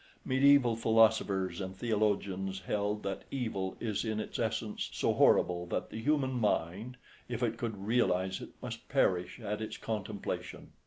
[0.25, 6.01] Medieval philosophers and theologians held that evil is in its essence so horrible that the
[6.01, 6.97] human mind,
[7.29, 10.71] if it could realise it, must perish at its contemplation.